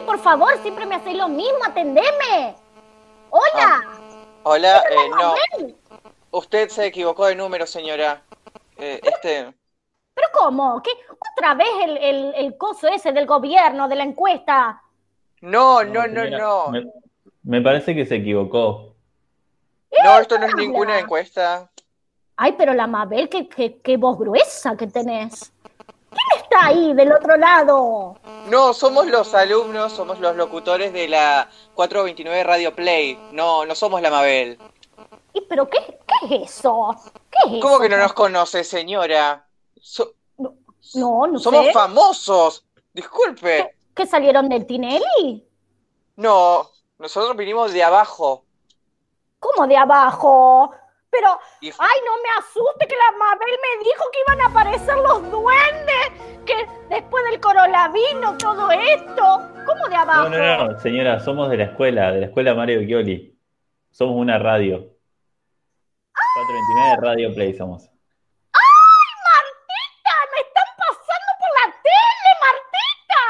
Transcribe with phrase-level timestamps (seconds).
[0.00, 2.56] Por favor, siempre me hacéis lo mismo, atendeme.
[3.30, 3.80] Hola.
[3.84, 3.98] Ah,
[4.42, 5.34] hola, eh, no.
[6.30, 8.22] Usted se equivocó de número, señora.
[8.76, 9.54] Eh, este.
[10.14, 10.82] ¿Pero cómo?
[10.82, 10.90] ¿Qué?
[11.36, 14.82] ¿Otra vez el, el, el coso ese del gobierno, de la encuesta?
[15.40, 16.68] No, no, no, no.
[16.68, 16.84] Me,
[17.42, 18.94] me parece que se equivocó.
[20.04, 21.70] No, esto no es ninguna encuesta.
[22.36, 25.52] Ay, pero la Mabel, qué, qué, qué voz gruesa que tenés.
[26.52, 28.16] ¿Quién está ahí del otro lado?
[28.48, 33.18] No, somos los alumnos, somos los locutores de la 429 Radio Play.
[33.32, 34.58] No, no somos la Mabel.
[35.32, 35.78] ¿Y pero qué,
[36.28, 36.94] qué es eso?
[37.30, 37.80] ¿Qué es ¿Cómo eso?
[37.82, 39.46] que no nos conoce, señora?
[39.80, 40.12] So-
[40.94, 41.72] No, no somos sé.
[41.72, 42.66] famosos.
[42.92, 43.74] Disculpe.
[43.94, 45.46] ¿Que salieron del Tinelli?
[46.16, 48.44] No, nosotros vinimos de abajo.
[49.38, 50.70] ¿Cómo de abajo?
[51.10, 54.96] Pero, Y- ay, no me asuste que la Mabel me dijo que iban a aparecer
[54.96, 55.51] los duendes,
[57.82, 59.64] coronavirus, todo esto.
[59.66, 60.28] ¿Cómo de abajo?
[60.28, 63.38] No, no, no, señora, somos de la escuela, de la escuela Mario Gioli.
[63.90, 64.88] Somos una radio.
[66.34, 67.84] 429 Radio Play somos.
[68.52, 70.14] ¡Ay, Martita!
[70.32, 73.22] ¡Me están pasando por la tele, Martita!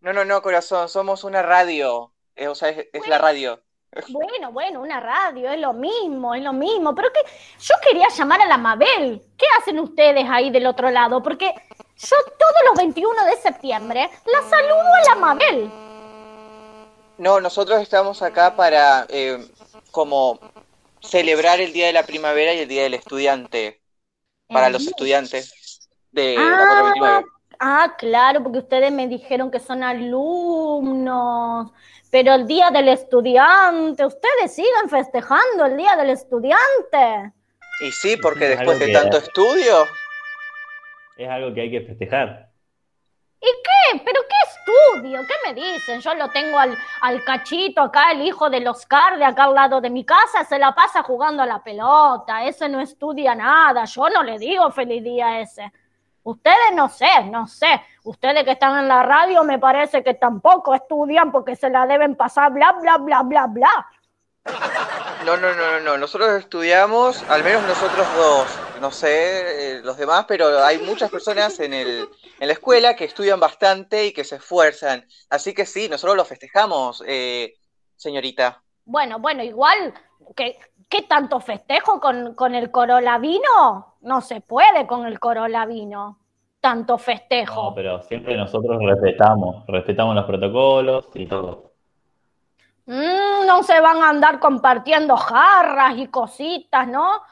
[0.00, 2.12] No, no, no, corazón, somos una radio.
[2.36, 3.62] Eh, o sea, es, es la radio.
[4.08, 6.94] Bueno, bueno, una radio, es lo mismo, es lo mismo.
[6.94, 7.20] Pero que
[7.58, 9.22] yo quería llamar a la Mabel.
[9.36, 11.22] ¿Qué hacen ustedes ahí del otro lado?
[11.22, 11.54] Porque
[12.00, 15.70] yo todos los 21 de septiembre la saludo a la Mabel.
[17.18, 19.38] No, nosotros estamos acá para eh,
[19.90, 20.38] como
[21.02, 23.80] celebrar el Día de la Primavera y el Día del Estudiante.
[24.48, 27.26] Para los estudiantes de la Ah, 429.
[27.60, 31.70] ah, claro, porque ustedes me dijeron que son alumnos.
[32.10, 37.32] Pero el día del estudiante, ustedes siguen festejando el día del estudiante.
[37.80, 39.86] Y sí, porque Es después de tanto estudio.
[41.20, 42.48] Es algo que hay que festejar.
[43.42, 44.02] ¿Y qué?
[44.02, 45.20] ¿Pero qué estudio?
[45.28, 46.00] ¿Qué me dicen?
[46.00, 49.82] Yo lo tengo al, al cachito acá, el hijo del Oscar de acá al lado
[49.82, 52.44] de mi casa, se la pasa jugando a la pelota.
[52.44, 53.84] Ese no estudia nada.
[53.84, 55.70] Yo no le digo feliz día a ese.
[56.22, 57.82] Ustedes no sé, no sé.
[58.04, 62.16] Ustedes que están en la radio me parece que tampoco estudian porque se la deben
[62.16, 63.86] pasar bla, bla, bla, bla, bla.
[65.26, 65.98] No, no, no, no, no.
[65.98, 68.69] Nosotros estudiamos, al menos nosotros dos.
[68.80, 69.08] No sé
[69.76, 72.08] eh, los demás, pero hay muchas personas en el,
[72.38, 75.04] en la escuela que estudian bastante y que se esfuerzan.
[75.28, 77.54] Así que sí, nosotros lo festejamos, eh,
[77.96, 78.62] señorita.
[78.86, 79.92] Bueno, bueno, igual,
[80.34, 80.58] ¿qué,
[80.88, 83.96] qué tanto festejo con, con el corolavino?
[84.00, 86.18] No se puede con el corolavino.
[86.60, 87.70] Tanto festejo.
[87.70, 91.72] No, pero siempre nosotros respetamos, respetamos los protocolos y todo.
[92.86, 97.22] Mm, no se van a andar compartiendo jarras y cositas, ¿no?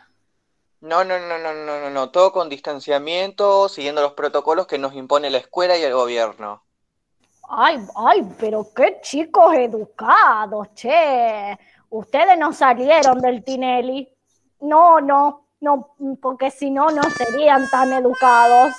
[0.81, 2.11] No, no, no, no, no, no, no.
[2.11, 6.63] Todo con distanciamiento, siguiendo los protocolos que nos impone la escuela y el gobierno.
[7.49, 11.59] Ay, ay, pero qué chicos educados, che.
[11.91, 14.09] Ustedes no salieron del Tinelli.
[14.61, 18.75] No, no, no, porque si no, no serían tan educados.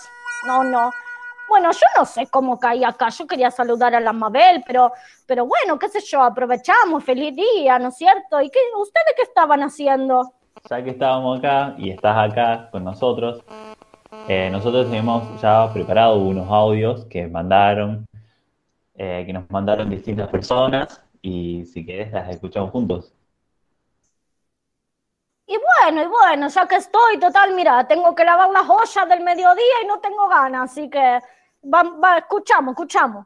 [0.45, 0.91] No, no.
[1.49, 3.09] Bueno, yo no sé cómo caí acá.
[3.09, 4.93] Yo quería saludar a la Mabel, pero,
[5.25, 7.03] pero bueno, qué sé yo, aprovechamos.
[7.03, 8.39] Feliz día, ¿no es cierto?
[8.39, 10.33] ¿Y qué, ustedes qué estaban haciendo?
[10.69, 13.43] Ya que estábamos acá y estás acá con nosotros,
[14.27, 18.05] eh, nosotros hemos ya preparado unos audios que mandaron,
[18.95, 23.13] eh, que nos mandaron distintas personas y si querés las escuchamos juntos.
[25.47, 29.23] Y bueno, y bueno, ya que estoy, total, mira, tengo que lavar las ollas del
[29.23, 31.19] mediodía y no tengo ganas, así que
[31.73, 33.25] va, va, escuchamos, escuchamos.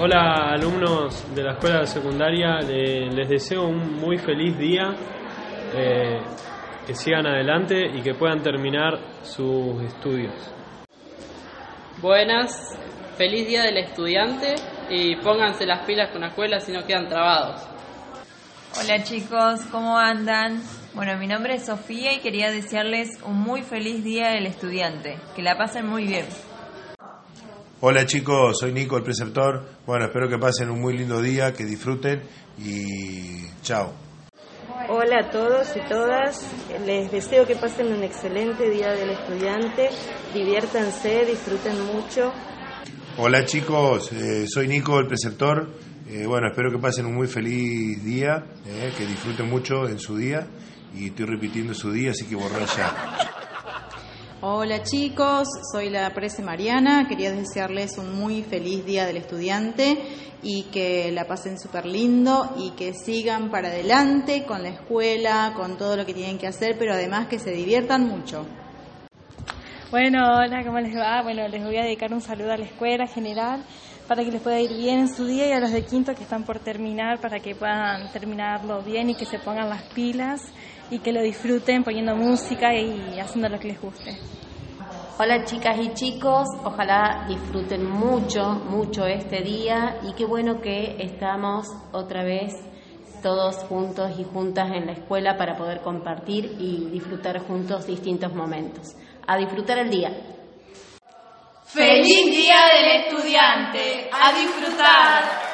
[0.00, 4.94] Hola alumnos de la escuela secundaria, Le- les deseo un muy feliz día,
[5.74, 6.20] eh,
[6.86, 10.34] que sigan adelante y que puedan terminar sus estudios.
[12.00, 12.78] Buenas,
[13.16, 14.54] feliz día del estudiante
[14.90, 17.62] y pónganse las pilas con la escuela si no quedan trabados.
[18.80, 20.62] Hola chicos, ¿cómo andan?
[20.94, 25.18] Bueno, mi nombre es Sofía y quería desearles un muy feliz día del estudiante.
[25.36, 26.26] Que la pasen muy bien.
[27.80, 29.68] Hola chicos, soy Nico, el preceptor.
[29.86, 32.22] Bueno, espero que pasen un muy lindo día, que disfruten
[32.58, 33.92] y chao.
[34.88, 36.46] Hola a todos y todas,
[36.84, 39.90] les deseo que pasen un excelente día del estudiante,
[40.34, 42.32] diviértanse, disfruten mucho.
[43.16, 45.68] Hola chicos, eh, soy Nico, el preceptor.
[46.08, 50.16] Eh, bueno, espero que pasen un muy feliz día, eh, que disfruten mucho en su
[50.16, 50.46] día
[50.94, 53.21] y estoy repitiendo su día, así que borrá ya.
[54.44, 59.96] Hola chicos, soy la Prese Mariana, quería desearles un muy feliz día del estudiante
[60.42, 65.78] y que la pasen súper lindo y que sigan para adelante con la escuela, con
[65.78, 68.44] todo lo que tienen que hacer, pero además que se diviertan mucho.
[69.92, 71.22] Bueno, hola, ¿cómo les va?
[71.22, 73.62] Bueno, les voy a dedicar un saludo a la escuela general
[74.08, 76.24] para que les pueda ir bien en su día y a los de quinto que
[76.24, 80.42] están por terminar para que puedan terminarlo bien y que se pongan las pilas
[80.92, 84.18] y que lo disfruten poniendo música y haciendo lo que les guste.
[85.18, 91.66] Hola chicas y chicos, ojalá disfruten mucho, mucho este día y qué bueno que estamos
[91.92, 92.52] otra vez
[93.22, 98.94] todos juntos y juntas en la escuela para poder compartir y disfrutar juntos distintos momentos.
[99.26, 100.10] A disfrutar el día.
[101.64, 104.10] ¡Feliz Día del Estudiante!
[104.12, 105.51] ¡A disfrutar!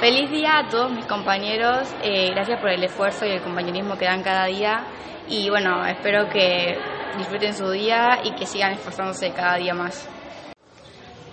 [0.00, 4.06] Feliz día a todos mis compañeros, eh, gracias por el esfuerzo y el compañerismo que
[4.06, 4.86] dan cada día
[5.28, 6.74] y bueno, espero que
[7.18, 10.08] disfruten su día y que sigan esforzándose cada día más.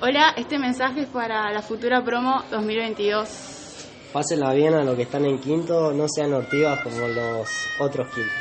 [0.02, 3.88] Hola, este mensaje es para la futura promo 2022.
[4.12, 7.50] Pásenla bien a los que están en quinto, no sean hortivas como los
[7.80, 8.36] otros quintos.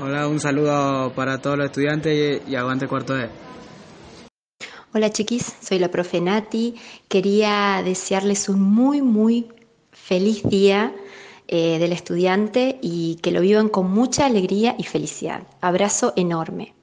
[0.00, 3.28] Hola, un saludo para todos los estudiantes y, aguante cuarto E.
[4.94, 6.74] Hola chiquis, soy la profe Nati.
[7.08, 9.48] Quería desearles un muy, muy
[9.92, 10.94] feliz día
[11.46, 15.42] eh, del estudiante y que lo vivan con mucha alegría y felicidad.
[15.60, 16.74] Abrazo enorme.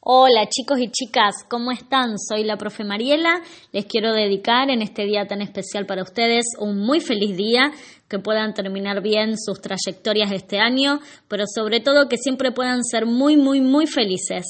[0.00, 2.18] Hola chicos y chicas, ¿cómo están?
[2.18, 3.42] Soy la profe Mariela.
[3.72, 7.72] Les quiero dedicar en este día tan especial para ustedes un muy feliz día,
[8.08, 13.04] que puedan terminar bien sus trayectorias este año, pero sobre todo que siempre puedan ser
[13.04, 14.46] muy, muy, muy felices.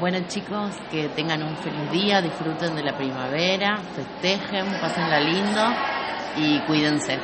[0.00, 5.60] Bueno chicos, que tengan un feliz día, disfruten de la primavera, festejen, pásenla lindo
[6.36, 7.20] y cuídense.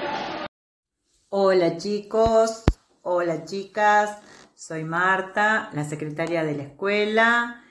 [1.30, 2.62] Hola chicos,
[3.02, 4.18] hola chicas.
[4.54, 7.64] Soy Marta, la secretaria de la escuela,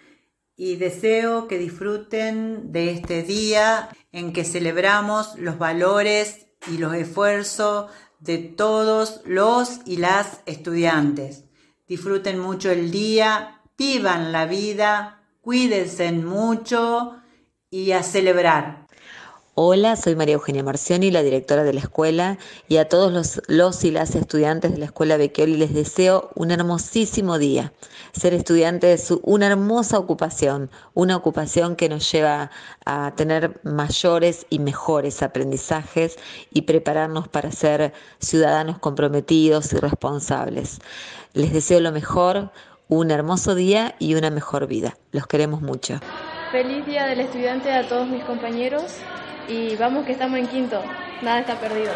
[0.58, 7.90] y deseo que disfruten de este día en que celebramos los valores y los esfuerzos
[8.20, 11.46] de todos los y las estudiantes.
[11.88, 17.16] Disfruten mucho el día, vivan la vida, cuídense mucho
[17.72, 18.88] y a celebrar.
[19.56, 22.38] Hola, soy María Eugenia Marcioni, la directora de la escuela,
[22.68, 26.52] y a todos los, los y las estudiantes de la escuela Becchioli les deseo un
[26.52, 27.72] hermosísimo día.
[28.12, 32.52] Ser estudiante es una hermosa ocupación, una ocupación que nos lleva
[32.86, 36.18] a tener mayores y mejores aprendizajes
[36.54, 40.80] y prepararnos para ser ciudadanos comprometidos y responsables.
[41.34, 42.52] Les deseo lo mejor,
[42.90, 44.98] un hermoso día y una mejor vida.
[45.12, 46.00] Los queremos mucho.
[46.52, 48.96] Feliz día del estudiante a todos mis compañeros
[49.48, 50.82] y vamos que estamos en quinto,
[51.22, 51.92] nada está perdido.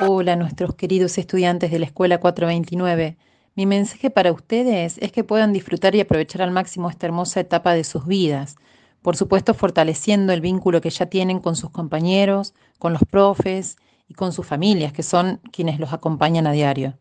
[0.00, 3.16] Hola nuestros queridos estudiantes de la Escuela 429.
[3.54, 7.74] Mi mensaje para ustedes es que puedan disfrutar y aprovechar al máximo esta hermosa etapa
[7.74, 8.56] de sus vidas,
[9.02, 13.76] por supuesto fortaleciendo el vínculo que ya tienen con sus compañeros, con los profes
[14.08, 16.98] y con sus familias, que son quienes los acompañan a diario.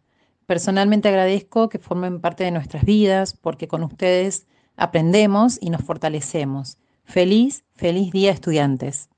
[0.50, 6.80] Personalmente agradezco que formen parte de nuestras vidas porque con ustedes aprendemos y nos fortalecemos.
[7.04, 9.10] Feliz, feliz día estudiantes.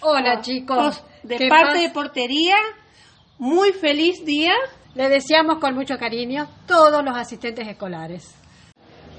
[0.00, 2.56] Hola chicos, de parte de portería,
[3.38, 4.52] muy feliz día.
[4.96, 8.34] Le deseamos con mucho cariño todos los asistentes escolares.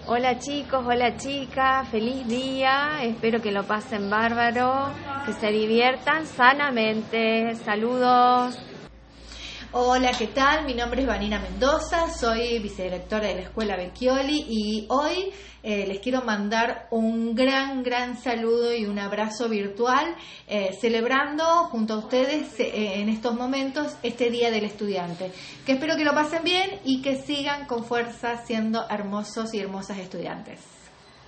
[0.07, 4.89] Hola chicos, hola chicas, feliz día, espero que lo pasen bárbaro,
[5.25, 8.59] que se diviertan sanamente, saludos.
[9.73, 10.65] Hola, ¿qué tal?
[10.65, 15.31] Mi nombre es Vanina Mendoza, soy vicedirectora de la Escuela Becchioli y hoy
[15.63, 20.13] eh, les quiero mandar un gran, gran saludo y un abrazo virtual
[20.45, 25.31] eh, celebrando junto a ustedes eh, en estos momentos este Día del Estudiante.
[25.65, 29.99] Que espero que lo pasen bien y que sigan con fuerza siendo hermosos y hermosas
[29.99, 30.59] estudiantes.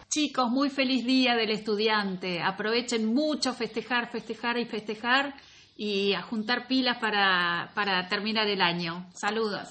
[0.10, 2.42] Chicos, muy feliz Día del Estudiante.
[2.42, 5.34] Aprovechen mucho festejar, festejar y festejar
[5.76, 9.08] y a juntar pilas para, para terminar el año.
[9.14, 9.70] Saludos.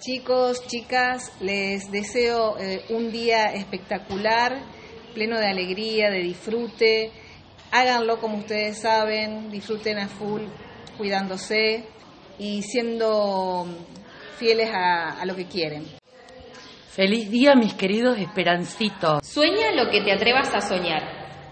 [0.00, 4.60] Chicos, chicas, les deseo eh, un día espectacular,
[5.14, 7.10] pleno de alegría, de disfrute.
[7.72, 10.42] Háganlo como ustedes saben, disfruten a full,
[10.98, 11.86] cuidándose
[12.38, 13.66] y siendo
[14.38, 15.86] fieles a, a lo que quieren.
[16.88, 19.26] Feliz día, mis queridos esperancitos.
[19.26, 21.02] Sueña lo que te atrevas a soñar.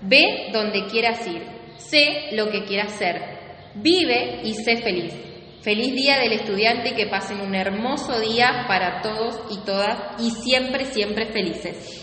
[0.03, 1.43] Ve donde quieras ir.
[1.79, 3.42] Sé lo que quieras ser.
[3.75, 5.15] Vive y sé feliz.
[5.63, 10.87] Feliz día del estudiante que pasen un hermoso día para todos y todas y siempre,
[10.87, 12.01] siempre felices.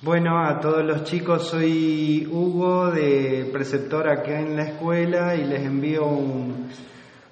[0.00, 5.60] Bueno, a todos los chicos, soy Hugo de preceptor acá en la escuela y les
[5.60, 6.68] envío un,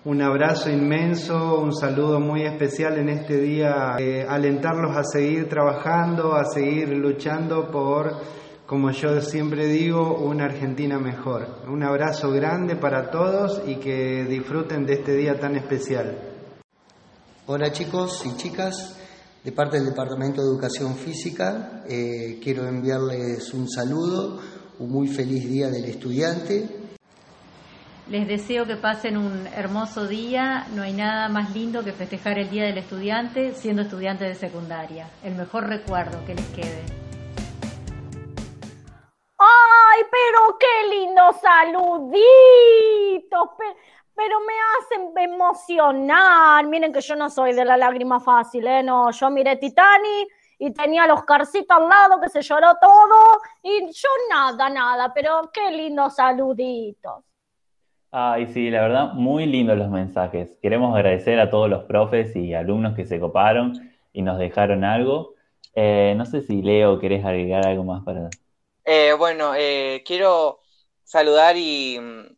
[0.04, 6.34] un abrazo inmenso, un saludo muy especial en este día, eh, alentarlos a seguir trabajando,
[6.34, 8.12] a seguir luchando por
[8.70, 11.64] como yo siempre digo, una Argentina mejor.
[11.66, 16.16] Un abrazo grande para todos y que disfruten de este día tan especial.
[17.46, 18.96] Hola chicos y chicas,
[19.42, 24.38] De parte del Departamento de Educación Física, eh, quiero enviarles un saludo,
[24.78, 26.68] un muy feliz día del estudiante.
[28.08, 30.68] Les deseo que pasen un hermoso día.
[30.76, 35.08] No hay nada más lindo que festejar el Día del Estudiante siendo estudiante de secundaria.
[35.24, 36.99] El mejor recuerdo que les quede.
[40.10, 42.20] Pero qué lindo saluditos!
[44.20, 46.66] pero me hacen emocionar.
[46.66, 48.82] Miren que yo no soy de la lágrima fácil, ¿eh?
[48.82, 53.86] No, yo miré Titanic y tenía los carcitos al lado que se lloró todo y
[53.86, 57.24] yo nada, nada, pero qué lindos saluditos.
[58.12, 60.58] Ay, sí, la verdad, muy lindos los mensajes.
[60.60, 63.72] Queremos agradecer a todos los profes y alumnos que se coparon
[64.12, 65.34] y nos dejaron algo.
[65.74, 68.28] Eh, no sé si Leo, querés agregar algo más para...
[68.92, 70.58] Eh, bueno, eh, quiero
[71.04, 72.36] saludar y mm,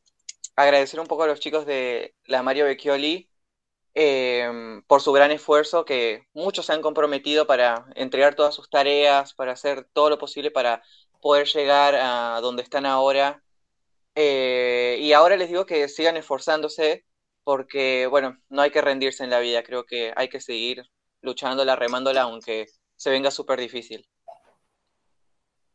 [0.56, 3.30] agradecer un poco a los chicos de la Mario Vecchioli
[3.94, 9.34] em, por su gran esfuerzo, que muchos se han comprometido para entregar todas sus tareas,
[9.34, 10.82] para hacer todo lo posible para
[11.22, 13.42] poder llegar a donde están ahora.
[14.16, 17.06] Eh, y ahora les digo que sigan esforzándose
[17.44, 20.84] porque, bueno, no hay que rendirse en la vida, creo que hay que seguir
[21.22, 22.66] luchándola, remándola, aunque
[22.96, 24.08] se venga súper difícil.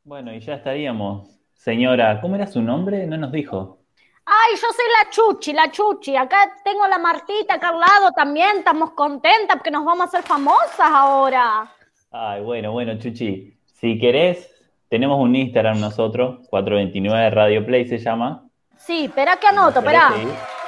[0.07, 1.27] Bueno, y ya estaríamos.
[1.53, 3.05] Señora, ¿cómo era su nombre?
[3.05, 3.79] No nos dijo.
[4.25, 6.15] Ay, yo soy la Chuchi, la Chuchi.
[6.15, 8.59] Acá tengo la Martita acá al lado también.
[8.59, 11.69] Estamos contentas porque nos vamos a hacer famosas ahora.
[12.09, 13.59] Ay, bueno, bueno, Chuchi.
[13.65, 14.49] Si querés,
[14.87, 18.45] tenemos un Instagram nosotros, 429 Radio Play se llama.
[18.77, 20.13] Sí, espera que anoto, espera.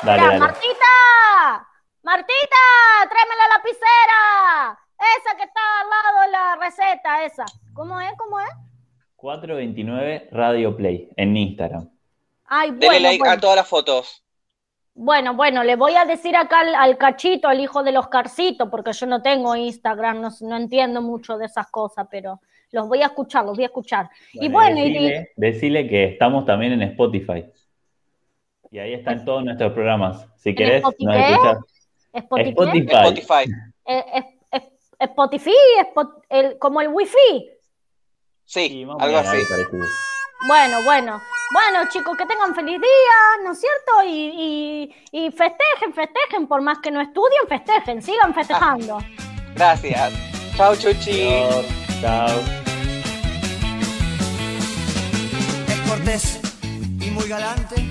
[0.03, 1.65] Dale, Martita,
[2.03, 2.57] Martita,
[3.09, 4.79] tráeme la lapicera.
[5.17, 7.45] Esa que está al lado de la receta, esa.
[7.73, 8.11] ¿Cómo es?
[8.17, 8.68] ¿Cómo es?
[9.19, 11.89] 429 Radio Play en Instagram.
[12.45, 14.23] Ay, bueno, like a todas las fotos.
[14.95, 18.91] Bueno, bueno, le voy a decir acá al, cachito, al hijo de los carcitos, porque
[18.91, 23.45] yo no tengo Instagram, no, entiendo mucho de esas cosas, pero los voy a escuchar,
[23.45, 24.09] los voy a escuchar.
[24.33, 27.45] y bueno, decile, decile que estamos también en Spotify.
[28.71, 30.27] Y ahí están todos nuestros programas.
[30.37, 31.57] Si querés, nos escuchas.
[32.13, 32.91] Spotify.
[32.91, 33.45] Spotify.
[34.99, 35.51] Spotify,
[36.29, 37.58] el, como el wifi.
[38.49, 39.37] Sí, algo así.
[40.47, 41.21] Bueno, bueno.
[41.51, 43.91] Bueno, chicos, que tengan feliz día, ¿no es cierto?
[44.07, 48.97] Y, y, festejen, festejen, por más que no estudien, festejen, sigan festejando.
[49.55, 50.13] Gracias.
[50.55, 51.29] Chao, Chuchi.
[52.01, 52.39] Chao.
[55.67, 56.39] Es cortés
[57.01, 57.88] y muy galante